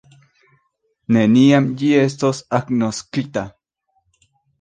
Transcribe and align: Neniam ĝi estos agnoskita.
Neniam 1.17 1.67
ĝi 1.81 1.89
estos 2.05 2.39
agnoskita. 2.61 3.45